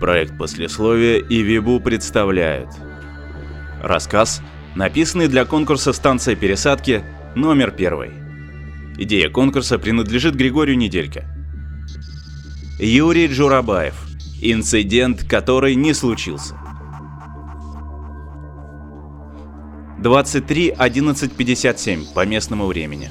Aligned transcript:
Проект 0.00 0.38
послесловия 0.38 1.18
и 1.18 1.42
Вибу 1.42 1.80
представляют. 1.80 2.70
Рассказ, 3.82 4.40
написанный 4.76 5.26
для 5.26 5.44
конкурса 5.44 5.92
«Станция 5.92 6.36
пересадки» 6.36 7.02
номер 7.34 7.72
первый. 7.72 8.12
Идея 8.96 9.28
конкурса 9.28 9.76
принадлежит 9.78 10.36
Григорию 10.36 10.78
Недельке. 10.78 11.24
Юрий 12.78 13.26
Джурабаев. 13.26 13.96
Инцидент, 14.40 15.24
который 15.24 15.74
не 15.74 15.92
случился. 15.94 16.54
23.11.57 20.00 22.14
по 22.14 22.24
местному 22.24 22.66
времени. 22.66 23.10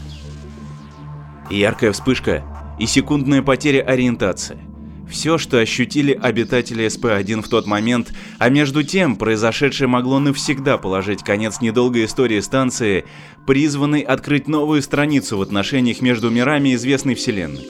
Яркая 1.50 1.92
вспышка 1.92 2.44
и 2.80 2.86
секундная 2.86 3.42
потеря 3.42 3.82
ориентации. 3.82 4.67
Все, 5.10 5.38
что 5.38 5.58
ощутили 5.58 6.12
обитатели 6.14 6.86
СП-1 6.86 7.42
в 7.42 7.48
тот 7.48 7.66
момент, 7.66 8.14
а 8.40 8.50
между 8.50 8.84
тем 8.84 9.16
произошедшее 9.16 9.88
могло 9.88 10.20
навсегда 10.20 10.78
положить 10.78 11.24
конец 11.24 11.62
недолгой 11.62 12.06
истории 12.06 12.40
станции, 12.42 13.06
призванной 13.46 14.02
открыть 14.02 14.48
новую 14.48 14.82
страницу 14.82 15.38
в 15.38 15.42
отношениях 15.42 16.02
между 16.02 16.30
мирами 16.30 16.76
известной 16.76 17.16
Вселенной. 17.16 17.68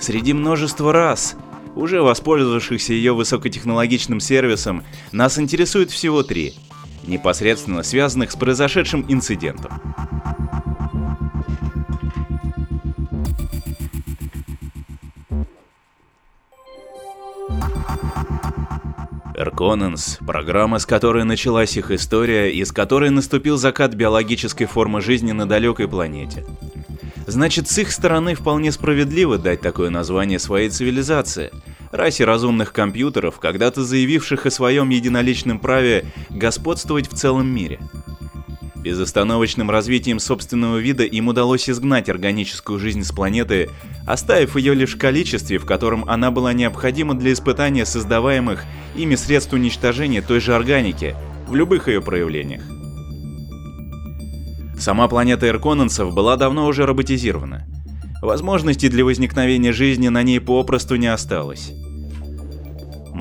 Среди 0.00 0.32
множества 0.32 0.92
раз, 0.92 1.36
уже 1.76 2.02
воспользовавшихся 2.02 2.94
ее 2.94 3.12
высокотехнологичным 3.12 4.18
сервисом, 4.18 4.82
нас 5.12 5.38
интересует 5.38 5.90
всего 5.90 6.22
три, 6.22 6.54
непосредственно 7.06 7.82
связанных 7.82 8.32
с 8.32 8.36
произошедшим 8.36 9.04
инцидентом. 9.08 9.80
Эрконенс– 19.62 20.18
программа, 20.26 20.80
с 20.80 20.86
которой 20.86 21.22
началась 21.22 21.76
их 21.76 21.92
история 21.92 22.52
и 22.52 22.64
с 22.64 22.72
которой 22.72 23.10
наступил 23.10 23.56
закат 23.56 23.94
биологической 23.94 24.64
формы 24.64 25.00
жизни 25.00 25.30
на 25.30 25.46
далекой 25.46 25.86
планете. 25.86 26.44
Значит, 27.28 27.68
с 27.68 27.78
их 27.78 27.92
стороны 27.92 28.34
вполне 28.34 28.72
справедливо 28.72 29.38
дать 29.38 29.60
такое 29.60 29.88
название 29.88 30.40
своей 30.40 30.68
цивилизации– 30.68 31.52
расе 31.92 32.24
разумных 32.24 32.72
компьютеров, 32.72 33.38
когда-то 33.38 33.84
заявивших 33.84 34.46
о 34.46 34.50
своем 34.50 34.88
единоличном 34.88 35.60
праве 35.60 36.06
господствовать 36.30 37.08
в 37.08 37.14
целом 37.14 37.46
мире– 37.46 37.78
Безостановочным 38.82 39.70
развитием 39.70 40.18
собственного 40.18 40.78
вида 40.78 41.04
им 41.04 41.28
удалось 41.28 41.70
изгнать 41.70 42.08
органическую 42.08 42.80
жизнь 42.80 43.04
с 43.04 43.12
планеты, 43.12 43.70
оставив 44.06 44.56
ее 44.56 44.74
лишь 44.74 44.96
в 44.96 44.98
количестве, 44.98 45.58
в 45.58 45.66
котором 45.66 46.04
она 46.08 46.32
была 46.32 46.52
необходима 46.52 47.14
для 47.14 47.32
испытания 47.32 47.86
создаваемых 47.86 48.64
ими 48.96 49.14
средств 49.14 49.52
уничтожения 49.52 50.20
той 50.20 50.40
же 50.40 50.56
органики 50.56 51.14
в 51.46 51.54
любых 51.54 51.86
ее 51.86 52.02
проявлениях. 52.02 52.62
Сама 54.76 55.06
планета 55.06 55.46
Эрконансов 55.46 56.12
была 56.12 56.36
давно 56.36 56.66
уже 56.66 56.84
роботизирована. 56.84 57.68
Возможностей 58.20 58.88
для 58.88 59.04
возникновения 59.04 59.72
жизни 59.72 60.08
на 60.08 60.24
ней 60.24 60.40
попросту 60.40 60.96
не 60.96 61.06
осталось. 61.06 61.72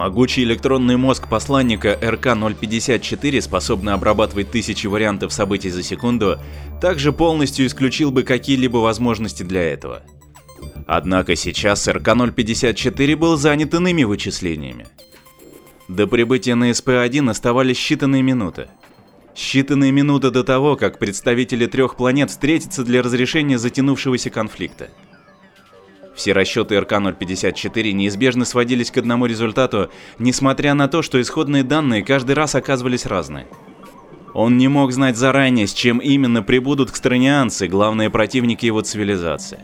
Могучий 0.02 0.42
электронный 0.42 0.98
мозг 0.98 1.28
посланника 1.28 1.96
РК-054, 2.02 3.40
способный 3.40 3.94
обрабатывать 3.94 4.50
тысячи 4.50 4.88
вариантов 4.88 5.32
событий 5.32 5.70
за 5.70 5.84
секунду, 5.84 6.40
также 6.82 7.14
полностью 7.14 7.68
исключил 7.68 8.10
бы 8.10 8.24
какие-либо 8.24 8.78
возможности 8.78 9.44
для 9.44 9.62
этого. 9.62 10.02
Однако 10.88 11.36
сейчас 11.36 11.88
РК-054 11.88 13.16
был 13.16 13.38
занят 13.38 13.76
иными 13.76 14.02
вычислениями. 14.02 14.88
До 15.88 16.08
прибытия 16.08 16.56
на 16.56 16.72
СП-1 16.72 17.30
оставались 17.30 17.78
считанные 17.78 18.24
минуты. 18.24 18.70
Считанные 19.36 19.92
минуты 19.92 20.32
до 20.32 20.44
того, 20.44 20.78
как 20.78 20.98
представители 20.98 21.68
трех 21.68 21.96
планет 21.96 22.32
встретятся 22.32 22.84
для 22.84 23.04
разрешения 23.04 23.60
затянувшегося 23.60 24.32
конфликта. 24.32 24.90
Все 26.16 26.34
расчеты 26.34 26.76
РК-054 26.76 27.92
неизбежно 27.92 28.46
сводились 28.46 28.92
к 28.92 28.98
одному 28.98 29.26
результату, 29.26 29.90
несмотря 30.20 30.74
на 30.74 30.88
то, 30.88 31.02
что 31.02 31.22
исходные 31.22 31.64
данные 31.64 32.04
каждый 32.04 32.36
раз 32.36 32.56
оказывались 32.56 33.06
разные. 33.06 33.48
Он 34.34 34.58
не 34.58 34.68
мог 34.68 34.92
знать 34.92 35.18
заранее, 35.18 35.68
с 35.68 35.74
чем 35.74 36.00
именно 36.00 36.42
прибудут 36.42 36.92
кстронианцы, 36.92 37.68
главные 37.68 38.10
противники 38.10 38.66
его 38.66 38.82
цивилизации. 38.82 39.60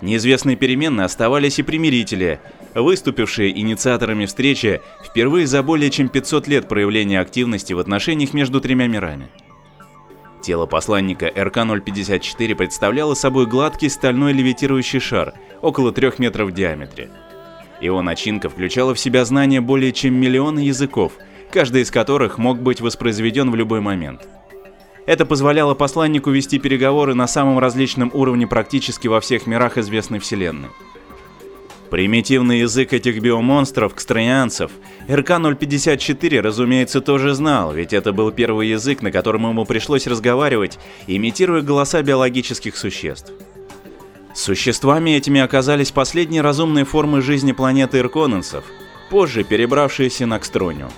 Неизвестные 0.00 0.56
переменные 0.56 1.06
оставались 1.06 1.58
и 1.58 1.62
примирители, 1.62 2.40
выступившие 2.74 3.58
инициаторами 3.58 4.26
встречи 4.26 4.80
впервые 5.04 5.46
за 5.46 5.62
более 5.62 5.90
чем 5.90 6.08
500 6.08 6.46
лет 6.48 6.68
проявления 6.68 7.20
активности 7.20 7.72
в 7.72 7.80
отношениях 7.80 8.32
между 8.32 8.60
тремя 8.60 8.86
мирами. 8.86 9.28
Тело 10.40 10.66
посланника 10.66 11.26
РК-054 11.26 12.54
представляло 12.54 13.14
собой 13.14 13.46
гладкий 13.46 13.90
стальной 13.90 14.32
левитирующий 14.32 15.00
шар, 15.00 15.34
около 15.62 15.92
трех 15.92 16.18
метров 16.18 16.50
в 16.50 16.52
диаметре. 16.52 17.10
Его 17.80 18.02
начинка 18.02 18.48
включала 18.48 18.94
в 18.94 18.98
себя 18.98 19.24
знания 19.24 19.60
более 19.60 19.92
чем 19.92 20.14
миллиона 20.14 20.58
языков, 20.58 21.12
каждый 21.50 21.82
из 21.82 21.90
которых 21.90 22.38
мог 22.38 22.60
быть 22.60 22.80
воспроизведен 22.80 23.50
в 23.50 23.54
любой 23.54 23.80
момент. 23.80 24.28
Это 25.06 25.24
позволяло 25.24 25.74
посланнику 25.74 26.30
вести 26.30 26.58
переговоры 26.58 27.14
на 27.14 27.26
самом 27.26 27.58
различном 27.58 28.10
уровне 28.12 28.46
практически 28.46 29.08
во 29.08 29.20
всех 29.20 29.46
мирах 29.46 29.78
известной 29.78 30.18
вселенной. 30.18 30.68
Примитивный 31.88 32.60
язык 32.60 32.92
этих 32.92 33.22
биомонстров, 33.22 33.94
кстронианцев, 33.94 34.70
РК-054, 35.08 36.40
разумеется, 36.40 37.00
тоже 37.00 37.32
знал, 37.32 37.72
ведь 37.72 37.94
это 37.94 38.12
был 38.12 38.30
первый 38.30 38.68
язык, 38.68 39.00
на 39.00 39.10
котором 39.10 39.48
ему 39.48 39.64
пришлось 39.64 40.06
разговаривать, 40.06 40.78
имитируя 41.06 41.62
голоса 41.62 42.02
биологических 42.02 42.76
существ. 42.76 43.32
Существами 44.38 45.10
этими 45.10 45.40
оказались 45.40 45.90
последние 45.90 46.42
разумные 46.42 46.84
формы 46.84 47.22
жизни 47.22 47.50
планеты 47.50 47.98
Ирконенсов, 47.98 48.64
позже 49.10 49.42
перебравшиеся 49.42 50.26
на 50.26 50.38
Кстрониум. 50.38 50.92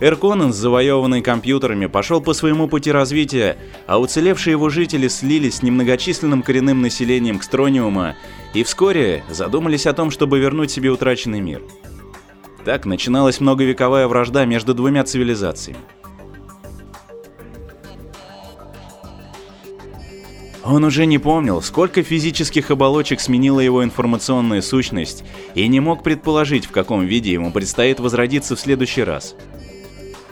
Эрконенс, 0.00 0.56
завоеванный 0.56 1.22
компьютерами, 1.22 1.86
пошел 1.86 2.20
по 2.20 2.32
своему 2.32 2.66
пути 2.66 2.90
развития, 2.90 3.58
а 3.86 4.00
уцелевшие 4.00 4.50
его 4.52 4.70
жители 4.70 5.06
слились 5.06 5.58
с 5.58 5.62
немногочисленным 5.62 6.42
коренным 6.42 6.82
населением 6.82 7.38
Кстрониума 7.38 8.16
и 8.54 8.64
вскоре 8.64 9.22
задумались 9.30 9.86
о 9.86 9.92
том, 9.92 10.10
чтобы 10.10 10.40
вернуть 10.40 10.72
себе 10.72 10.90
утраченный 10.90 11.40
мир. 11.40 11.62
Так 12.64 12.86
начиналась 12.86 13.38
многовековая 13.38 14.08
вражда 14.08 14.46
между 14.46 14.74
двумя 14.74 15.04
цивилизациями. 15.04 15.78
Он 20.64 20.84
уже 20.84 21.06
не 21.06 21.18
помнил, 21.18 21.60
сколько 21.60 22.02
физических 22.02 22.70
оболочек 22.70 23.20
сменила 23.20 23.58
его 23.58 23.82
информационная 23.82 24.62
сущность, 24.62 25.24
и 25.54 25.66
не 25.66 25.80
мог 25.80 26.04
предположить, 26.04 26.66
в 26.66 26.70
каком 26.70 27.04
виде 27.04 27.32
ему 27.32 27.50
предстоит 27.50 27.98
возродиться 27.98 28.54
в 28.54 28.60
следующий 28.60 29.02
раз. 29.02 29.34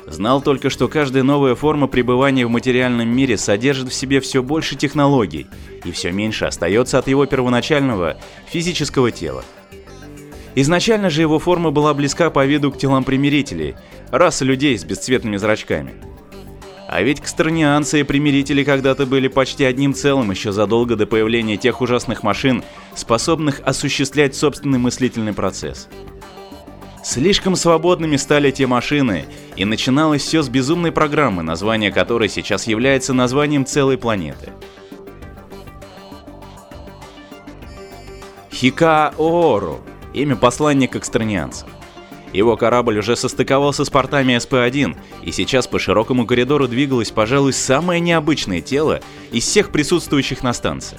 Знал 0.07 0.41
только, 0.41 0.71
что 0.71 0.89
каждая 0.89 1.23
новая 1.23 1.55
форма 1.55 1.89
пребывания 1.89 2.47
в 2.47 2.51
материальном 2.51 3.09
мире 3.09 3.37
содержит 3.37 3.91
в 3.91 3.95
себе 3.95 4.21
все 4.21 4.43
больше 4.43 4.77
технологий, 4.77 5.47
и 5.85 5.91
все 5.91 6.13
меньше 6.13 6.45
остается 6.45 6.99
от 6.99 7.09
его 7.09 7.27
первоначального 7.27 8.17
физического 8.49 9.11
тела. 9.11 9.45
Изначально 10.55 11.11
же 11.11 11.23
его 11.23 11.39
форма 11.39 11.71
была 11.71 11.95
близка 11.95 12.31
по 12.31 12.45
виду 12.45 12.73
к 12.73 12.79
телам 12.79 13.05
примирителей, 13.05 13.77
расы 14.11 14.45
людей 14.45 14.77
с 14.79 14.85
бесцветными 14.85 15.37
зрачками– 15.37 15.95
а 16.93 17.03
ведь 17.03 17.21
кстернианцы 17.21 18.01
и 18.01 18.03
примирители 18.03 18.65
когда-то 18.65 19.07
были 19.07 19.29
почти 19.29 19.63
одним 19.63 19.95
целым 19.95 20.33
еще 20.33 20.51
задолго 20.51 20.97
до 20.97 21.07
появления 21.07 21.57
тех 21.57 21.81
ужасных 21.81 22.25
машин, 22.25 22.65
способных 22.97 23.61
осуществлять 23.65 24.35
собственный 24.35 24.81
мыслительный 24.81 25.33
процесс. 25.33 25.87
Слишком 27.05 27.55
свободными 27.55 28.17
стали 28.17 28.51
те 28.51 28.67
машины, 28.67 29.27
и 29.55 29.65
начиналось 29.65 30.23
все 30.23 30.43
с 30.43 30.49
безумной 30.49 30.91
программы, 30.91 31.45
название 31.45 31.93
которой 31.93 32.29
сейчас 32.29 32.67
является 32.67 33.15
названием 33.15 33.65
целой 33.65 33.97
планеты. 33.97 34.51
Хика 38.53 39.15
Оору– 39.17 39.81
имя 40.13 40.35
посланника 40.35 40.99
экстранианцев. 40.99 41.69
Его 42.33 42.57
корабль 42.57 42.99
уже 42.99 43.17
состыковался 43.17 43.85
с 43.85 43.91
портами 43.91 44.35
СП-1, 44.37 44.97
и 45.25 45.33
сейчас 45.33 45.67
по 45.67 45.79
широкому 45.79 46.27
коридору 46.27 46.69
двигалось, 46.69 47.11
пожалуй, 47.11 47.53
самое 47.53 48.01
необычное 48.01 48.61
тело 48.61 49.01
из 49.33 49.45
всех 49.45 49.73
присутствующих 49.73 50.43
на 50.43 50.53
станции. 50.53 50.99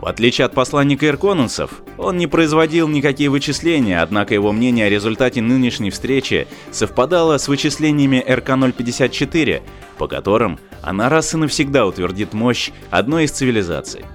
В 0.00 0.06
отличие 0.06 0.46
от 0.46 0.54
посланника 0.54 1.06
Ирконансов, 1.06 1.82
он 1.98 2.16
не 2.16 2.26
производил 2.26 2.88
никакие 2.88 3.28
вычисления, 3.28 4.00
однако 4.00 4.32
его 4.32 4.50
мнение 4.50 4.86
о 4.86 4.88
результате 4.88 5.42
нынешней 5.42 5.90
встречи 5.90 6.48
совпадало 6.70 7.36
с 7.36 7.48
вычислениями 7.48 8.24
РК-054, 8.26 9.60
по 9.98 10.08
которым 10.08 10.58
она 10.80 11.10
раз 11.10 11.34
и 11.34 11.36
навсегда 11.36 11.84
утвердит 11.84 12.32
мощь 12.32 12.70
одной 12.90 13.24
из 13.24 13.32
цивилизаций. 13.32 14.06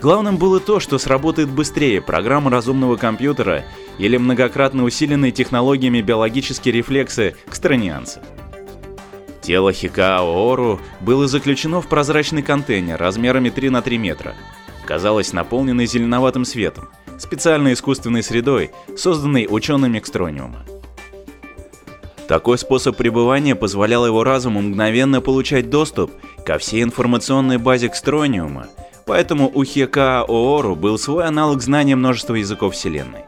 Главным 0.00 0.36
было 0.36 0.60
то, 0.60 0.78
что 0.78 0.98
сработает 0.98 1.48
быстрее 1.48 2.02
программа 2.02 2.50
разумного 2.50 2.96
компьютера, 2.96 3.64
или 3.98 4.18
многократно 4.18 4.84
усиленные 4.84 5.32
технологиями 5.32 6.02
биологические 6.02 6.74
рефлексы 6.74 7.34
кстронианцев. 7.48 8.22
Тело 9.40 9.72
Хикао 9.72 10.52
Ору 10.52 10.80
было 11.00 11.28
заключено 11.28 11.80
в 11.80 11.86
прозрачный 11.86 12.42
контейнер 12.42 12.98
размерами 12.98 13.48
3 13.48 13.70
на 13.70 13.80
3 13.80 13.96
метра. 13.96 14.34
Казалось 14.84 15.32
наполненный 15.32 15.86
зеленоватым 15.86 16.44
светом, 16.44 16.88
специальной 17.18 17.72
искусственной 17.72 18.22
средой, 18.22 18.72
созданной 18.96 19.46
учеными 19.48 19.98
Экстрониума. 19.98 20.64
Такой 22.28 22.58
способ 22.58 22.96
пребывания 22.96 23.54
позволял 23.54 24.04
его 24.04 24.24
разуму 24.24 24.60
мгновенно 24.60 25.20
получать 25.20 25.70
доступ 25.70 26.10
ко 26.44 26.58
всей 26.58 26.82
информационной 26.82 27.58
базе 27.58 27.86
Экстрониума, 27.86 28.66
поэтому 29.06 29.50
у 29.54 29.64
Хека 29.64 30.22
Оору 30.22 30.76
был 30.76 30.98
свой 30.98 31.24
аналог 31.24 31.62
знания 31.62 31.96
множества 31.96 32.34
языков 32.34 32.74
Вселенной. 32.74 33.24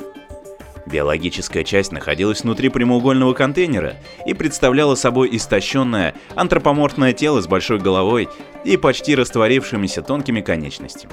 Биологическая 0.84 1.64
часть 1.64 1.92
находилась 1.92 2.42
внутри 2.42 2.68
прямоугольного 2.68 3.32
контейнера 3.34 3.96
и 4.26 4.34
представляла 4.34 4.94
собой 4.94 5.28
истощенное 5.36 6.14
антропоморфное 6.34 7.12
тело 7.12 7.40
с 7.40 7.46
большой 7.46 7.78
головой 7.78 8.28
и 8.64 8.76
почти 8.76 9.14
растворившимися 9.14 10.02
тонкими 10.02 10.40
конечностями. 10.40 11.12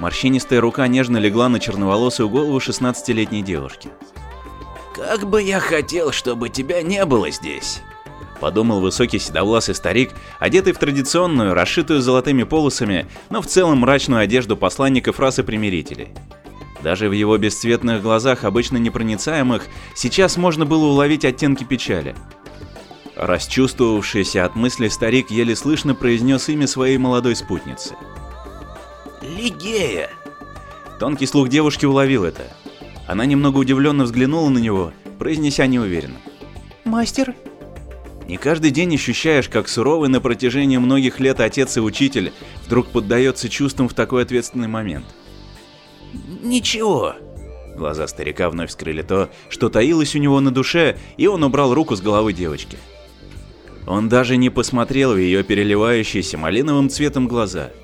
Морщинистая 0.00 0.60
рука 0.60 0.86
нежно 0.86 1.16
легла 1.16 1.48
на 1.48 1.60
черноволосую 1.60 2.28
голову 2.28 2.58
16-летней 2.58 3.42
девушки. 3.42 3.88
«Как 4.94 5.26
бы 5.26 5.40
я 5.40 5.60
хотел, 5.60 6.12
чтобы 6.12 6.50
тебя 6.50 6.82
не 6.82 7.04
было 7.06 7.30
здесь!» 7.30 7.80
Подумал 8.40 8.80
высокий 8.80 9.18
седовласый 9.18 9.74
старик, 9.74 10.10
одетый 10.38 10.72
в 10.72 10.78
традиционную, 10.78 11.54
расшитую 11.54 12.00
золотыми 12.00 12.42
полосами, 12.42 13.06
но 13.30 13.40
в 13.40 13.46
целом 13.46 13.78
мрачную 13.78 14.20
одежду 14.20 14.56
посланников 14.56 15.20
расы 15.20 15.42
примирителей. 15.42 16.08
Даже 16.82 17.08
в 17.08 17.12
его 17.12 17.38
бесцветных 17.38 18.02
глазах, 18.02 18.44
обычно 18.44 18.76
непроницаемых, 18.76 19.66
сейчас 19.94 20.36
можно 20.36 20.66
было 20.66 20.86
уловить 20.86 21.24
оттенки 21.24 21.64
печали. 21.64 22.14
Расчувствовавшийся 23.16 24.44
от 24.44 24.56
мысли 24.56 24.88
старик 24.88 25.30
еле 25.30 25.54
слышно 25.56 25.94
произнес 25.94 26.48
имя 26.48 26.66
своей 26.66 26.98
молодой 26.98 27.36
спутницы. 27.36 27.94
Лигея. 29.22 30.10
Тонкий 30.98 31.26
слух 31.26 31.48
девушки 31.48 31.86
уловил 31.86 32.24
это. 32.24 32.42
Она 33.06 33.24
немного 33.24 33.58
удивленно 33.58 34.04
взглянула 34.04 34.50
на 34.50 34.58
него, 34.58 34.92
произнеся 35.18 35.66
неуверенно. 35.66 36.18
«Мастер?» 36.84 37.34
Не 38.28 38.36
каждый 38.36 38.70
день 38.70 38.94
ощущаешь, 38.94 39.48
как 39.48 39.68
суровый 39.68 40.08
на 40.08 40.20
протяжении 40.20 40.78
многих 40.78 41.20
лет 41.20 41.40
отец 41.40 41.76
и 41.76 41.80
учитель 41.80 42.32
вдруг 42.66 42.88
поддается 42.88 43.48
чувствам 43.48 43.88
в 43.88 43.94
такой 43.94 44.22
ответственный 44.22 44.68
момент. 44.68 45.06
«Ничего». 46.42 47.14
Глаза 47.76 48.06
старика 48.06 48.50
вновь 48.50 48.70
скрыли 48.70 49.02
то, 49.02 49.28
что 49.48 49.68
таилось 49.68 50.14
у 50.14 50.18
него 50.18 50.40
на 50.40 50.52
душе, 50.52 50.96
и 51.16 51.26
он 51.26 51.42
убрал 51.42 51.74
руку 51.74 51.96
с 51.96 52.00
головы 52.00 52.32
девочки. 52.32 52.78
Он 53.86 54.08
даже 54.08 54.36
не 54.36 54.48
посмотрел 54.48 55.12
в 55.12 55.18
ее 55.18 55.42
переливающиеся 55.42 56.38
малиновым 56.38 56.88
цветом 56.88 57.28
глаза– 57.28 57.70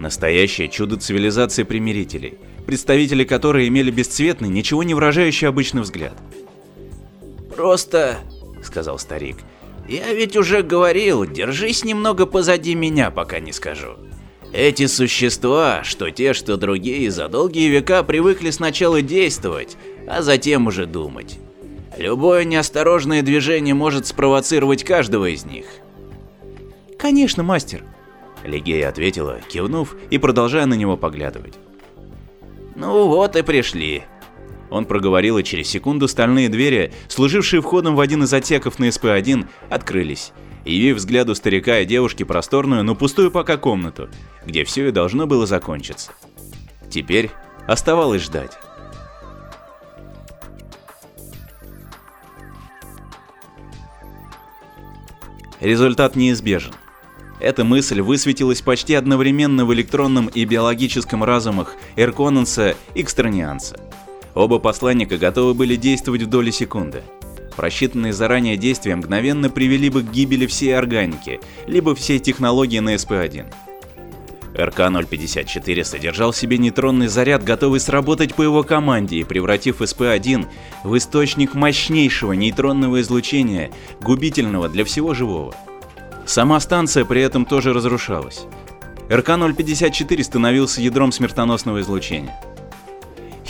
Настоящее 0.00 0.68
чудо 0.70 0.96
цивилизации 0.96 1.62
примирителей, 1.62 2.38
представители 2.64 3.22
которой 3.22 3.68
имели 3.68 3.90
бесцветный, 3.90 4.48
ничего 4.48 4.82
не 4.82 4.94
выражающий 4.94 5.46
обычный 5.46 5.82
взгляд. 5.82 6.14
«Просто»,— 7.54 8.16
сказал 8.64 8.98
старик,— 8.98 9.36
«я 9.88 10.12
ведь 10.12 10.36
уже 10.36 10.62
говорил, 10.62 11.24
держись 11.24 11.84
немного 11.84 12.26
позади 12.26 12.74
меня, 12.74 13.10
пока 13.10 13.40
не 13.40 13.52
скажу. 13.52 13.96
Эти 14.52 14.86
существа, 14.86 15.84
что 15.84 16.10
те, 16.10 16.32
что 16.32 16.56
другие, 16.56 17.10
за 17.10 17.28
долгие 17.28 17.68
века 17.68 18.02
привыкли 18.02 18.50
сначала 18.50 19.00
действовать, 19.00 19.76
а 20.08 20.22
затем 20.22 20.66
уже 20.66 20.86
думать. 20.86 21.38
Любое 21.96 22.44
неосторожное 22.44 23.22
движение 23.22 23.74
может 23.74 24.06
спровоцировать 24.06 24.84
каждого 24.84 25.26
из 25.32 25.44
них. 25.44 25.66
Конечно, 26.98 27.42
мастер, 27.42 27.84
Лигея 28.44 28.88
ответила, 28.88 29.40
кивнув 29.48 29.96
и 30.10 30.18
продолжая 30.18 30.66
на 30.66 30.74
него 30.74 30.96
поглядывать. 30.96 31.54
«Ну 32.74 33.06
вот 33.06 33.36
и 33.36 33.42
пришли». 33.42 34.04
Он 34.70 34.84
проговорил, 34.84 35.38
и 35.38 35.44
через 35.44 35.68
секунду 35.68 36.06
стальные 36.08 36.48
двери, 36.48 36.92
служившие 37.08 37.60
входом 37.60 37.96
в 37.96 38.00
один 38.00 38.22
из 38.22 38.32
отсеков 38.32 38.78
на 38.78 38.88
СП-1, 38.88 39.46
открылись, 39.68 40.32
явив 40.64 40.98
взгляду 40.98 41.34
старика 41.34 41.80
и 41.80 41.84
девушки 41.84 42.22
просторную, 42.22 42.84
но 42.84 42.94
пустую 42.94 43.30
пока 43.30 43.56
комнату, 43.56 44.08
где 44.46 44.64
все 44.64 44.88
и 44.88 44.92
должно 44.92 45.26
было 45.26 45.46
закончиться. 45.46 46.12
Теперь 46.88 47.30
оставалось 47.66 48.22
ждать. 48.22 48.52
Результат 55.60 56.16
неизбежен. 56.16 56.72
Эта 57.38 57.64
мысль 57.64 58.00
высветилась 58.00 58.62
почти 58.62 58.94
одновременно 58.94 59.64
в 59.64 59.74
электронном 59.74 60.26
и 60.26 60.44
биологическом 60.44 61.24
разумах 61.24 61.74
Эрконанса 61.96 62.76
и 62.94 63.02
Кстронианца. 63.02 63.89
Оба 64.34 64.58
посланника 64.58 65.18
готовы 65.18 65.54
были 65.54 65.76
действовать 65.76 66.22
в 66.22 66.26
доли 66.26 66.50
секунды. 66.50 67.02
Просчитанные 67.56 68.12
заранее 68.12 68.56
действия 68.56 68.96
мгновенно 68.96 69.50
привели 69.50 69.90
бы 69.90 70.02
к 70.02 70.10
гибели 70.10 70.46
всей 70.46 70.76
органики, 70.76 71.40
либо 71.66 71.94
всей 71.94 72.18
технологии 72.18 72.78
на 72.78 72.94
СП-1. 72.94 73.52
РК-054 74.54 75.84
содержал 75.84 76.32
в 76.32 76.36
себе 76.36 76.58
нейтронный 76.58 77.08
заряд, 77.08 77.44
готовый 77.44 77.80
сработать 77.80 78.34
по 78.34 78.42
его 78.42 78.62
команде 78.62 79.16
и 79.16 79.24
превратив 79.24 79.80
СП-1 79.80 80.46
в 80.84 80.96
источник 80.96 81.54
мощнейшего 81.54 82.32
нейтронного 82.32 83.00
излучения, 83.00 83.70
губительного 84.00 84.68
для 84.68 84.84
всего 84.84 85.14
живого. 85.14 85.54
Сама 86.26 86.60
станция 86.60 87.04
при 87.04 87.22
этом 87.22 87.44
тоже 87.44 87.72
разрушалась. 87.72 88.42
РК-054 89.08 90.22
становился 90.22 90.80
ядром 90.80 91.10
смертоносного 91.10 91.80
излучения. 91.80 92.34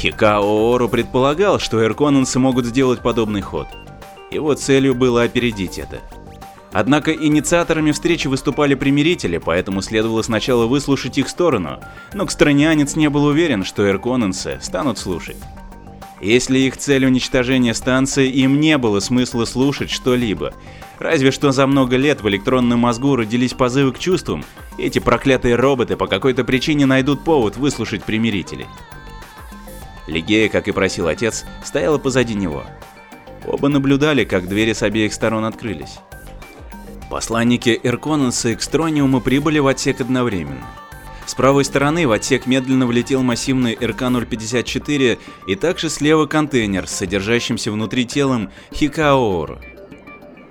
Хикао 0.01 0.73
Ору 0.73 0.89
предполагал, 0.89 1.59
что 1.59 1.85
эрконансы 1.85 2.39
могут 2.39 2.65
сделать 2.65 3.01
подобный 3.01 3.43
ход. 3.43 3.69
Его 4.31 4.55
целью 4.55 4.95
было 4.95 5.25
опередить 5.25 5.79
это. 5.79 6.01
Однако 6.73 7.13
инициаторами 7.13 7.93
встречи 7.93 8.27
выступали 8.27 8.75
примирители, 8.75 9.37
поэтому 9.37 9.83
следовало 9.83 10.23
сначала 10.23 10.65
выслушать 10.65 11.19
их 11.19 11.29
сторону, 11.29 11.81
но 12.15 12.25
Кстронианец 12.25 12.97
не 12.97 13.11
был 13.11 13.25
уверен, 13.25 13.63
что 13.63 13.87
эрконансы 13.87 14.59
станут 14.63 14.97
слушать. 14.97 15.37
Если 16.23 16.59
их 16.61 16.79
цель 16.79 17.05
уничтожение 17.05 17.75
станции, 17.75 18.31
им 18.31 18.59
не 18.59 18.79
было 18.79 19.01
смысла 19.01 19.45
слушать 19.45 19.91
что-либо, 19.91 20.55
Разве 21.01 21.31
что 21.31 21.51
за 21.51 21.67
много 21.67 21.97
лет 21.97 22.21
в 22.21 22.29
электронном 22.29 22.81
мозгу 22.81 23.17
родились 23.17 23.55
позывы 23.55 23.93
к 23.93 23.99
чувствам, 23.99 24.45
эти 24.77 24.99
проклятые 24.99 25.57
роботы 25.57 25.97
по 25.97 26.07
какой-то 26.07 26.45
причине 26.45 26.85
найдут 26.85 27.25
повод 27.25 27.57
выслушать 27.57 28.05
примирителей. 28.05 28.67
Лигея, 30.07 30.49
как 30.49 30.69
и 30.69 30.73
просил 30.73 31.09
отец, 31.09 31.45
стояла 31.65 31.99
позади 31.99 32.35
него. 32.35 32.65
Оба 33.47 33.69
наблюдали, 33.69 34.25
как 34.25 34.49
двери 34.49 34.73
с 34.73 34.83
обеих 34.83 35.13
сторон 35.13 35.45
открылись. 35.45 35.99
Посланники 37.11 37.81
Эрконанса 37.83 38.51
и 38.51 38.55
Экстрониума 38.55 39.21
прибыли 39.21 39.59
в 39.59 39.67
отсек 39.67 40.01
одновременно. 40.01 40.67
С 41.27 41.35
правой 41.35 41.65
стороны 41.65 42.07
в 42.07 42.13
отсек 42.13 42.47
медленно 42.47 42.87
влетел 42.87 43.23
массивный 43.23 43.75
РК-054 43.75 45.19
и 45.47 45.55
также 45.55 45.89
слева 45.89 46.27
контейнер 46.27 46.87
с 46.87 46.93
содержащимся 46.93 47.71
внутри 47.71 48.05
телом 48.05 48.51
Хикаоору. 48.73 49.61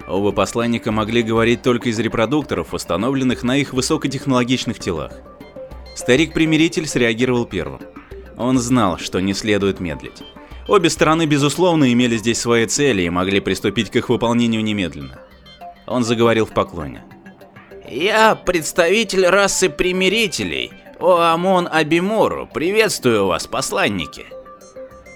Оба 0.08 0.32
посланника 0.32 0.92
могли 0.92 1.22
говорить 1.22 1.62
только 1.62 1.90
из 1.90 2.00
репродукторов, 2.00 2.74
установленных 2.74 3.44
на 3.44 3.58
их 3.58 3.74
высокотехнологичных 3.74 4.80
телах. 4.80 5.12
Старик-примиритель 5.96 6.88
среагировал 6.88 7.46
первым. 7.46 7.82
Он 8.40 8.58
знал, 8.58 8.98
что 8.98 9.20
не 9.20 9.34
следует 9.34 9.82
медлить. 9.82 10.24
Обе 10.68 10.90
стороны, 10.90 11.26
безусловно, 11.26 11.92
имели 11.92 12.16
здесь 12.16 12.40
свои 12.40 12.66
цели 12.66 13.02
и 13.02 13.10
могли 13.10 13.42
приступить 13.42 13.92
к 13.92 13.98
их 13.98 14.08
выполнению 14.08 14.64
немедленно. 14.64 15.20
Он 15.86 16.04
заговорил 16.06 16.46
в 16.46 16.54
поклоне. 16.54 17.04
«Я 17.88 18.36
представитель 18.36 19.26
расы 19.26 19.70
примирителей, 19.70 20.72
Оамон 21.00 21.68
Абимору. 21.70 22.48
Приветствую 22.52 23.26
вас, 23.26 23.46
посланники!» 23.46 24.26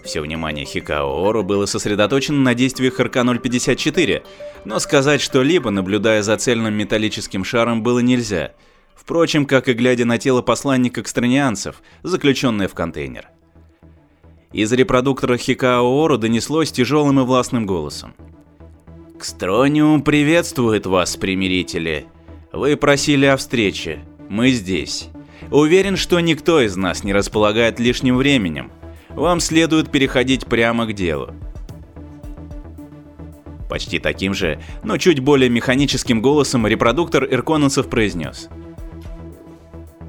Все 0.03 0.19
внимание 0.19 0.65
Хикао 0.65 1.25
Ору 1.25 1.43
было 1.43 1.65
сосредоточено 1.65 2.39
на 2.39 2.53
действиях 2.53 2.99
РК-054, 2.99 4.23
но 4.65 4.79
сказать 4.79 5.21
что-либо, 5.21 5.69
наблюдая 5.69 6.23
за 6.23 6.35
цельным 6.35 6.73
металлическим 6.73 7.45
шаром, 7.45 7.83
было 7.83 7.99
нельзя. 7.99 8.51
Впрочем, 8.95 9.45
как 9.45 9.67
и 9.67 9.73
глядя 9.73 10.05
на 10.05 10.17
тело 10.17 10.41
посланника 10.41 11.01
экстранианцев, 11.01 11.81
заключенное 12.03 12.67
в 12.67 12.73
контейнер. 12.73 13.27
Из 14.51 14.71
репродуктора 14.71 15.37
Хикао 15.37 15.83
Ору 15.83 16.17
донеслось 16.17 16.71
тяжелым 16.71 17.19
и 17.19 17.23
властным 17.23 17.65
голосом. 17.65 18.13
«Кстрониум 19.17 20.03
приветствует 20.03 20.85
вас, 20.85 21.17
примирители. 21.17 22.05
Вы 22.51 22.77
просили 22.77 23.25
о 23.25 23.37
встрече. 23.37 24.05
Мы 24.29 24.51
здесь. 24.51 25.09
Уверен, 25.49 25.97
что 25.97 26.19
никто 26.19 26.61
из 26.61 26.75
нас 26.75 27.03
не 27.03 27.13
располагает 27.13 27.79
лишним 27.79 28.17
временем. 28.17 28.71
Вам 29.09 29.39
следует 29.39 29.91
переходить 29.91 30.45
прямо 30.45 30.85
к 30.85 30.93
делу. 30.93 31.33
Почти 33.69 33.97
таким 33.97 34.33
же, 34.33 34.61
но 34.83 34.97
чуть 34.97 35.19
более 35.19 35.49
механическим 35.49 36.21
голосом 36.21 36.67
репродуктор 36.67 37.25
ирконанцев 37.25 37.89
произнес. 37.89 38.49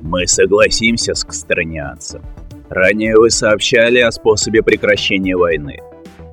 Мы 0.04 0.26
согласимся 0.26 1.14
с 1.14 1.24
кстронианцем. 1.24 2.22
Ранее 2.68 3.16
вы 3.16 3.30
сообщали 3.30 4.00
о 4.00 4.12
способе 4.12 4.62
прекращения 4.62 5.34
войны. 5.34 5.78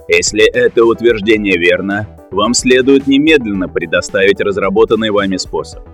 Если 0.10 0.44
это 0.44 0.84
утверждение 0.84 1.58
верно, 1.58 2.06
вам 2.32 2.54
следует 2.54 3.08
немедленно 3.08 3.70
предоставить 3.70 4.42
разработанный 4.42 5.10
вами 5.10 5.38
способ. 5.38 5.88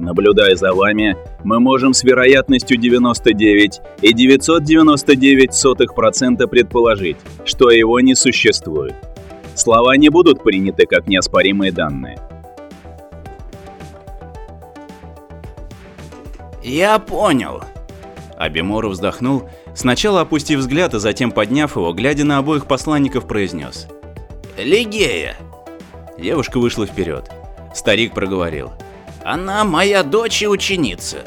Наблюдая 0.00 0.56
за 0.56 0.72
вами, 0.72 1.16
мы 1.44 1.60
можем 1.60 1.94
с 1.94 2.02
вероятностью 2.02 2.76
99 2.76 3.80
и 4.02 4.12
999% 4.12 6.48
предположить, 6.48 7.18
что 7.44 7.70
его 7.70 8.00
не 8.00 8.16
существует. 8.16 8.96
Слова 9.54 9.96
не 9.96 10.08
будут 10.08 10.42
приняты 10.42 10.86
как 10.86 11.06
неоспоримые 11.06 11.70
данные. 11.70 12.18
Я 16.66 16.98
понял. 16.98 17.62
Абимору 18.36 18.88
вздохнул, 18.90 19.48
сначала 19.72 20.22
опустив 20.22 20.58
взгляд, 20.58 20.94
а 20.94 20.98
затем 20.98 21.30
подняв 21.30 21.76
его, 21.76 21.92
глядя 21.92 22.24
на 22.24 22.38
обоих 22.38 22.66
посланников, 22.66 23.28
произнес. 23.28 23.86
Лигея. 24.58 25.36
Девушка 26.18 26.58
вышла 26.58 26.84
вперед. 26.84 27.30
Старик 27.72 28.14
проговорил. 28.14 28.72
Она 29.22 29.62
моя 29.62 30.02
дочь 30.02 30.42
и 30.42 30.48
ученица. 30.48 31.18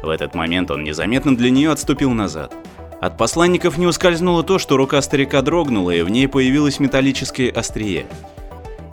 В 0.00 0.10
этот 0.10 0.36
момент 0.36 0.70
он 0.70 0.84
незаметно 0.84 1.36
для 1.36 1.50
нее 1.50 1.72
отступил 1.72 2.12
назад. 2.12 2.54
От 3.00 3.18
посланников 3.18 3.78
не 3.78 3.86
ускользнуло 3.88 4.44
то, 4.44 4.60
что 4.60 4.76
рука 4.76 5.02
старика 5.02 5.42
дрогнула, 5.42 5.90
и 5.90 6.02
в 6.02 6.08
ней 6.08 6.28
появилось 6.28 6.78
металлическое 6.78 7.50
острие. 7.50 8.06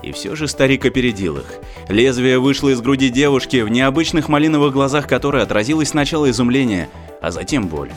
И 0.06 0.12
все 0.12 0.36
же 0.36 0.48
старик 0.48 0.86
опередил 0.86 1.38
их. 1.38 1.56
Лезвие 1.90 2.38
вышло 2.38 2.70
из 2.70 2.80
груди 2.80 3.10
девушки, 3.10 3.62
в 3.62 3.70
необычных 3.70 4.30
малиновых 4.30 4.72
глазах 4.72 5.08
которой 5.08 5.42
отразилось 5.42 5.90
сначала 5.90 6.30
изумление, 6.30 6.90
а 7.24 7.32
затем 7.32 7.68
боль. 7.68 7.90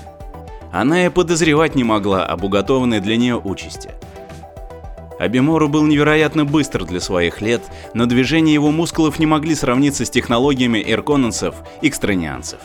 Она 0.72 1.04
и 1.04 1.10
подозревать 1.10 1.74
не 1.74 1.84
могла 1.84 2.24
об 2.24 2.44
уготованной 2.44 3.00
для 3.00 3.18
нее 3.18 3.36
участи. 3.36 3.90
Абимору 5.18 5.68
был 5.68 5.84
невероятно 5.84 6.46
быстр 6.46 6.86
для 6.86 7.00
своих 7.00 7.42
лет, 7.42 7.62
но 7.92 8.06
движения 8.06 8.54
его 8.54 8.70
мускулов 8.70 9.18
не 9.18 9.26
могли 9.26 9.54
сравниться 9.54 10.06
с 10.06 10.10
технологиями 10.10 10.82
ирконанцев 10.86 11.56
и 11.82 11.90
кстронианцев. 11.90 12.60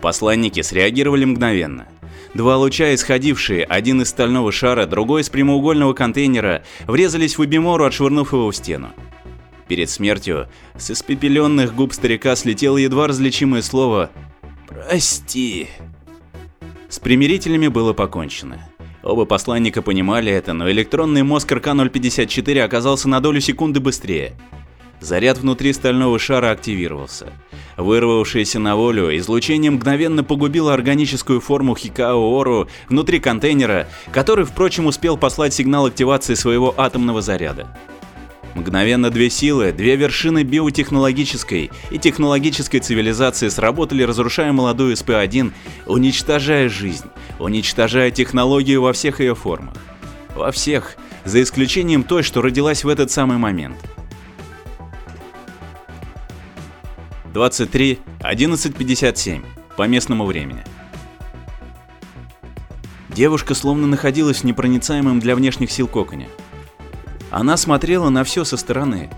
Посланники 0.00 0.62
среагировали 0.62 1.26
мгновенно. 1.26 1.86
Два 2.34 2.56
луча, 2.56 2.94
исходившие, 2.94 3.64
один 3.64 4.02
из 4.02 4.10
стального 4.10 4.52
шара, 4.52 4.86
другой 4.86 5.22
из 5.22 5.30
прямоугольного 5.30 5.94
контейнера, 5.94 6.62
врезались 6.86 7.36
в 7.36 7.42
Абимору, 7.42 7.84
отшвырнув 7.84 8.32
его 8.32 8.50
в 8.50 8.56
стену. 8.56 8.90
Перед 9.66 9.90
смертью 9.90 10.48
с 10.76 10.90
испепеленных 10.90 11.74
губ 11.74 11.92
старика 11.92 12.36
слетело 12.36 12.76
едва 12.76 13.08
различимое 13.08 13.62
слово 13.62 14.10
«Прости». 14.66 15.68
С 16.88 16.98
примирителями 16.98 17.68
было 17.68 17.92
покончено. 17.92 18.68
Оба 19.02 19.24
посланника 19.24 19.80
понимали 19.80 20.30
это, 20.30 20.52
но 20.52 20.70
электронный 20.70 21.22
мозг 21.22 21.50
РК-054 21.50 22.60
оказался 22.62 23.08
на 23.08 23.20
долю 23.20 23.40
секунды 23.40 23.80
быстрее. 23.80 24.34
Заряд 25.00 25.38
внутри 25.38 25.72
стального 25.72 26.18
шара 26.18 26.50
активировался. 26.50 27.32
Вырвавшееся 27.76 28.58
на 28.58 28.76
волю, 28.76 29.16
излучение 29.16 29.70
мгновенно 29.70 30.22
погубило 30.22 30.74
органическую 30.74 31.40
форму 31.40 31.74
Хикао 31.74 32.38
Ору 32.38 32.68
внутри 32.88 33.18
контейнера, 33.18 33.88
который, 34.12 34.44
впрочем, 34.44 34.86
успел 34.86 35.16
послать 35.16 35.54
сигнал 35.54 35.86
активации 35.86 36.34
своего 36.34 36.74
атомного 36.76 37.22
заряда. 37.22 37.66
Мгновенно 38.54 39.10
две 39.10 39.30
силы, 39.30 39.72
две 39.72 39.96
вершины 39.96 40.42
биотехнологической 40.42 41.70
и 41.90 41.98
технологической 41.98 42.80
цивилизации 42.80 43.48
сработали, 43.48 44.02
разрушая 44.02 44.52
молодую 44.52 44.96
СП-1, 44.96 45.52
уничтожая 45.86 46.68
жизнь, 46.68 47.06
уничтожая 47.38 48.10
технологию 48.10 48.82
во 48.82 48.92
всех 48.92 49.20
ее 49.20 49.34
формах. 49.34 49.74
Во 50.34 50.50
всех, 50.50 50.96
за 51.24 51.42
исключением 51.42 52.02
той, 52.02 52.22
что 52.22 52.42
родилась 52.42 52.84
в 52.84 52.88
этот 52.88 53.10
самый 53.10 53.38
момент. 53.38 53.76
23, 57.32 58.00
11.57 58.20 59.44
по 59.76 59.86
местному 59.86 60.24
времени. 60.24 60.64
Девушка 63.08 63.54
словно 63.54 63.86
находилась 63.86 64.38
в 64.38 64.44
непроницаемом 64.44 65.20
для 65.20 65.36
внешних 65.36 65.70
сил 65.70 65.86
коконе. 65.86 66.28
Она 67.30 67.56
смотрела 67.56 68.08
на 68.08 68.24
все 68.24 68.44
со 68.44 68.56
стороны. 68.56 69.10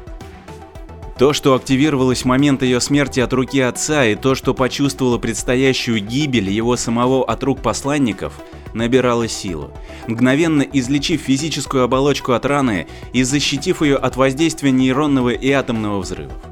То, 1.19 1.33
что 1.33 1.55
активировалось 1.55 2.23
в 2.23 2.25
момент 2.27 2.63
ее 2.63 2.81
смерти 2.81 3.21
от 3.21 3.33
руки 3.33 3.61
отца, 3.61 4.05
и 4.05 4.15
то, 4.15 4.35
что 4.35 4.53
почувствовала 4.55 5.19
предстоящую 5.19 6.01
гибель 6.01 6.51
его 6.51 6.77
самого 6.77 7.25
от 7.25 7.43
рук 7.43 7.63
посланников, 7.63 8.35
набирало 8.75 9.29
силу, 9.29 9.71
мгновенно 10.07 10.63
излечив 10.63 11.23
физическую 11.23 11.85
оболочку 11.85 12.33
от 12.33 12.45
раны 12.45 12.89
и 13.13 13.23
защитив 13.23 13.81
ее 13.83 13.97
от 13.97 14.17
воздействия 14.17 14.71
нейронного 14.71 15.31
и 15.31 15.51
атомного 15.51 16.01
взрывов. 16.01 16.52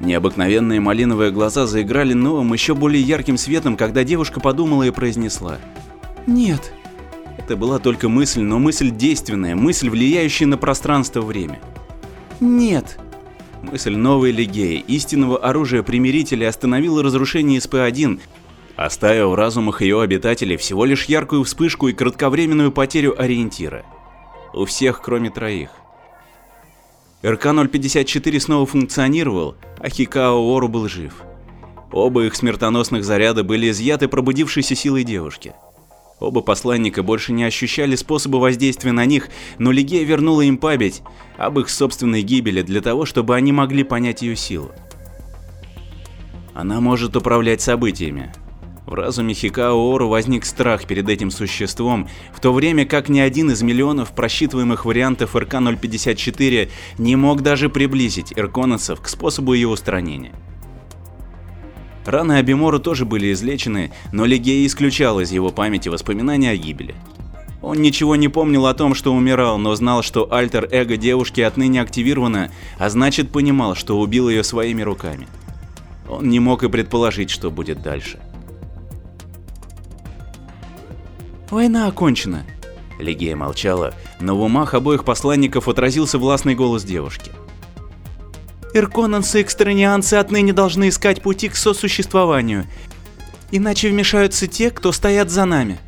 Необыкновенные 0.00 0.80
малиновые 0.80 1.30
глаза 1.30 1.66
заиграли 1.66 2.14
новым, 2.14 2.54
еще 2.54 2.74
более 2.74 3.02
ярким 3.02 3.36
светом, 3.36 3.76
когда 3.76 4.02
девушка 4.02 4.40
подумала 4.40 4.84
и 4.84 4.90
произнесла. 4.90 5.58
Нет. 6.26 6.72
Это 7.36 7.54
была 7.56 7.78
только 7.78 8.08
мысль, 8.08 8.40
но 8.40 8.58
мысль 8.58 8.90
действенная, 8.90 9.54
мысль, 9.54 9.90
влияющая 9.90 10.46
на 10.46 10.56
пространство-время. 10.56 11.60
Нет. 12.40 12.98
Мысль 13.62 13.94
новой 13.94 14.32
Легеи, 14.32 14.82
истинного 14.88 15.36
оружия 15.36 15.82
примирителя, 15.82 16.48
остановила 16.48 17.02
разрушение 17.02 17.60
СП-1, 17.60 18.20
оставив 18.76 19.26
в 19.26 19.34
разумах 19.34 19.82
ее 19.82 20.00
обитателей 20.00 20.56
всего 20.56 20.86
лишь 20.86 21.04
яркую 21.04 21.44
вспышку 21.44 21.88
и 21.88 21.92
кратковременную 21.92 22.72
потерю 22.72 23.20
ориентира. 23.20 23.84
У 24.54 24.64
всех, 24.64 25.02
кроме 25.02 25.28
троих. 25.28 25.70
РК-054 27.22 28.40
снова 28.40 28.66
функционировал, 28.66 29.56
а 29.78 29.90
Хикао 29.90 30.56
Ору 30.56 30.68
был 30.68 30.88
жив. 30.88 31.22
Оба 31.92 32.24
их 32.24 32.34
смертоносных 32.34 33.04
заряда 33.04 33.44
были 33.44 33.70
изъяты 33.70 34.08
пробудившейся 34.08 34.74
силой 34.74 35.04
девушки. 35.04 35.52
Оба 36.18 36.40
посланника 36.40 37.02
больше 37.02 37.32
не 37.32 37.44
ощущали 37.44 37.96
способа 37.96 38.36
воздействия 38.36 38.92
на 38.92 39.06
них, 39.06 39.28
но 39.58 39.72
Лигея 39.72 40.04
вернула 40.04 40.42
им 40.42 40.58
память 40.58 41.02
об 41.36 41.58
их 41.58 41.68
собственной 41.68 42.22
гибели 42.22 42.62
для 42.62 42.80
того, 42.80 43.06
чтобы 43.06 43.36
они 43.36 43.52
могли 43.52 43.84
понять 43.84 44.22
ее 44.22 44.36
силу. 44.36 44.70
Она 46.54 46.80
может 46.80 47.16
управлять 47.16 47.62
событиями. 47.62 48.32
В 48.90 48.94
разуме 48.94 49.34
Хикао 49.34 49.94
Ору 49.94 50.08
возник 50.08 50.44
страх 50.44 50.84
перед 50.84 51.08
этим 51.08 51.30
существом, 51.30 52.08
в 52.34 52.40
то 52.40 52.52
время 52.52 52.84
как 52.84 53.08
ни 53.08 53.20
один 53.20 53.52
из 53.52 53.62
миллионов 53.62 54.10
просчитываемых 54.10 54.84
вариантов 54.84 55.36
РК-054 55.36 56.68
не 56.98 57.14
мог 57.14 57.42
даже 57.42 57.68
приблизить 57.70 58.32
ирконосов 58.34 59.00
к 59.00 59.06
способу 59.06 59.52
ее 59.52 59.68
устранения. 59.68 60.32
Раны 62.04 62.32
Абимору 62.32 62.80
тоже 62.80 63.04
были 63.04 63.32
излечены, 63.32 63.92
но 64.12 64.24
Легея 64.24 64.66
исключал 64.66 65.20
из 65.20 65.30
его 65.30 65.50
памяти 65.50 65.88
воспоминания 65.88 66.50
о 66.50 66.56
гибели. 66.56 66.96
Он 67.62 67.80
ничего 67.80 68.16
не 68.16 68.26
помнил 68.26 68.66
о 68.66 68.74
том, 68.74 68.96
что 68.96 69.14
умирал, 69.14 69.56
но 69.58 69.72
знал, 69.76 70.02
что 70.02 70.32
альтер-эго 70.32 70.96
девушки 70.96 71.40
отныне 71.42 71.80
активировано, 71.80 72.50
а 72.76 72.90
значит 72.90 73.30
понимал, 73.30 73.76
что 73.76 74.00
убил 74.00 74.28
ее 74.28 74.42
своими 74.42 74.82
руками. 74.82 75.28
Он 76.08 76.28
не 76.28 76.40
мог 76.40 76.64
и 76.64 76.68
предположить, 76.68 77.30
что 77.30 77.52
будет 77.52 77.82
дальше. 77.82 78.18
Война 81.50 81.88
окончена. 81.88 82.46
Легея 82.98 83.34
молчала, 83.34 83.94
но 84.20 84.36
в 84.36 84.42
умах 84.42 84.74
обоих 84.74 85.04
посланников 85.04 85.68
отразился 85.68 86.18
властный 86.18 86.54
голос 86.54 86.84
девушки. 86.84 87.32
Ирконанцы 88.72 89.40
и 89.40 89.42
экстранианцы 89.42 90.14
отныне 90.14 90.52
должны 90.52 90.88
искать 90.88 91.22
пути 91.22 91.48
к 91.48 91.56
сосуществованию, 91.56 92.66
иначе 93.50 93.90
вмешаются 93.90 94.46
те, 94.46 94.70
кто 94.70 94.92
стоят 94.92 95.30
за 95.30 95.44
нами. 95.44 95.80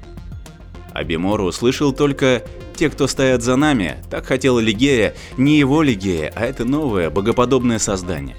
Абимору 0.92 1.44
услышал 1.44 1.92
только 1.92 2.42
«те, 2.76 2.90
кто 2.90 3.06
стоят 3.06 3.42
за 3.42 3.54
нами», 3.56 3.96
так 4.10 4.26
хотела 4.26 4.58
Лигея, 4.58 5.14
не 5.36 5.58
его 5.58 5.82
Лигея, 5.82 6.32
а 6.34 6.44
это 6.44 6.64
новое, 6.64 7.08
богоподобное 7.08 7.78
создание. 7.78 8.36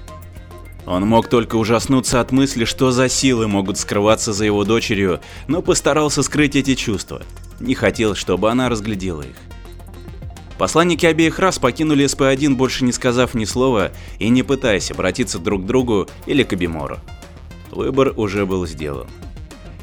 Он 0.86 1.06
мог 1.06 1.28
только 1.28 1.56
ужаснуться 1.56 2.20
от 2.20 2.30
мысли, 2.30 2.64
что 2.64 2.90
за 2.90 3.08
силы 3.08 3.48
могут 3.48 3.78
скрываться 3.78 4.32
за 4.32 4.44
его 4.44 4.64
дочерью, 4.64 5.20
но 5.48 5.62
постарался 5.62 6.22
скрыть 6.22 6.56
эти 6.56 6.74
чувства. 6.74 7.22
Не 7.60 7.74
хотел, 7.74 8.14
чтобы 8.14 8.50
она 8.50 8.68
разглядела 8.68 9.22
их. 9.22 9.36
Посланники 10.58 11.06
обеих 11.06 11.38
рас 11.38 11.58
покинули 11.58 12.04
СП-1, 12.04 12.54
больше 12.54 12.84
не 12.84 12.92
сказав 12.92 13.34
ни 13.34 13.44
слова 13.44 13.92
и 14.18 14.28
не 14.28 14.42
пытаясь 14.42 14.90
обратиться 14.90 15.38
друг 15.38 15.62
к 15.62 15.66
другу 15.66 16.06
или 16.26 16.42
к 16.42 16.52
Абимору. 16.52 16.98
Выбор 17.70 18.12
уже 18.16 18.46
был 18.46 18.66
сделан. 18.66 19.08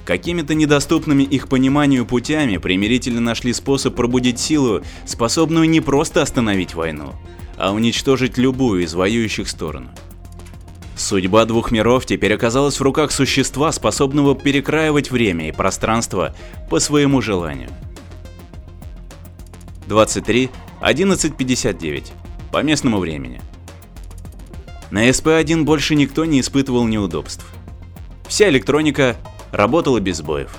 Какими-то 0.05 0.53
недоступными 0.55 1.23
их 1.23 1.47
пониманию 1.47 2.05
путями 2.05 2.57
примирители 2.57 3.19
нашли 3.19 3.53
способ 3.53 3.95
пробудить 3.95 4.39
силу, 4.39 4.81
способную 5.05 5.69
не 5.69 5.81
просто 5.81 6.21
остановить 6.21 6.73
войну, 6.73 7.13
а 7.57 7.71
уничтожить 7.71 8.37
любую 8.37 8.83
из 8.83 8.93
воюющих 8.93 9.47
сторон. 9.47 9.89
Судьба 11.01 11.45
двух 11.45 11.71
миров 11.71 12.05
теперь 12.05 12.35
оказалась 12.35 12.79
в 12.79 12.83
руках 12.83 13.11
существа, 13.11 13.71
способного 13.71 14.35
перекраивать 14.35 15.09
время 15.09 15.49
и 15.49 15.51
пространство 15.51 16.35
по 16.69 16.79
своему 16.79 17.21
желанию. 17.21 17.69
23, 19.87 20.51
11.59 20.79 22.11
по 22.51 22.61
местному 22.61 22.99
времени. 22.99 23.41
На 24.91 25.09
СП-1 25.09 25.63
больше 25.63 25.95
никто 25.95 26.23
не 26.23 26.39
испытывал 26.39 26.85
неудобств. 26.85 27.47
Вся 28.27 28.47
электроника 28.49 29.17
работала 29.51 29.99
без 29.99 30.17
сбоев. 30.17 30.55